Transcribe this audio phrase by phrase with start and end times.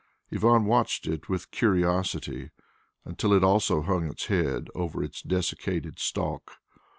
[0.33, 2.49] Ivan watched it with curiosity
[3.05, 6.53] until it also hung its head over its desiccated stalk.